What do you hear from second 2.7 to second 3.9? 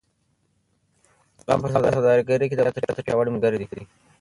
تر ټولو پیاوړی ملګری دی.